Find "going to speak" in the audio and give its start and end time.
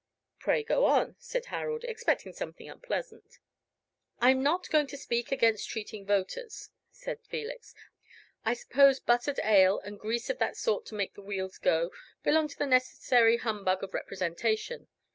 4.71-5.31